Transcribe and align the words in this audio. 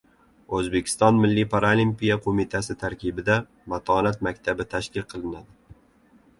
O‘zbekiston 0.59 1.19
Milliy 1.25 1.45
paralimpiya 1.51 2.17
qo‘mitasi 2.25 2.77
tarkibida 2.85 3.37
“Matonat 3.75 4.27
maktabi” 4.29 4.69
tashkil 4.77 5.09
qilinadi 5.15 5.81